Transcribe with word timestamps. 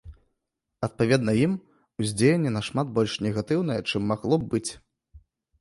Адпаведна 0.87 1.35
ім 1.43 1.53
уздзеянне 2.03 2.51
нашмат 2.57 2.87
больш 2.97 3.13
негатыўнае, 3.27 3.79
чым 3.93 4.01
магло 4.15 4.35
б 4.41 4.53
быць. 4.57 4.67